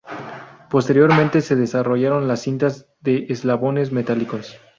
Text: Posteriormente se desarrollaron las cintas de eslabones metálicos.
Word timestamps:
Posteriormente 0.71 1.41
se 1.41 1.55
desarrollaron 1.55 2.27
las 2.27 2.41
cintas 2.41 2.87
de 3.01 3.27
eslabones 3.29 3.91
metálicos. 3.91 4.57